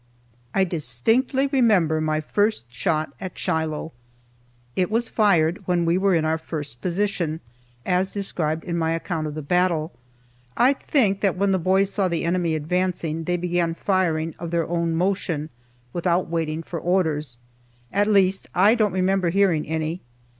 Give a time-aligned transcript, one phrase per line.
[0.55, 3.91] I distinctly remember my first shot at Shiloh.
[4.75, 7.39] It was fired when we were in our first position,
[7.85, 9.91] as described in my account of the battle.
[10.57, 14.67] I think that when the boys saw the enemy advancing they began firing of their
[14.67, 15.51] own motion,
[15.93, 17.37] without waiting for orders.
[17.93, 20.01] At least, I don't remember hearing any.